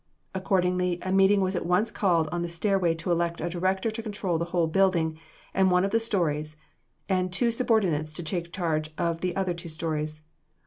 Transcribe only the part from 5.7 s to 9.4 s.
of the stories, and two subordinates to take charge of the